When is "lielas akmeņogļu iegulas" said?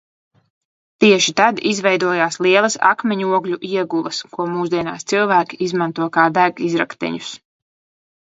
2.45-4.23